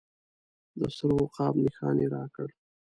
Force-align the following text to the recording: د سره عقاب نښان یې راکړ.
د 0.79 0.81
سره 0.95 1.13
عقاب 1.23 1.53
نښان 1.63 1.95
یې 2.03 2.07
راکړ. 2.15 2.47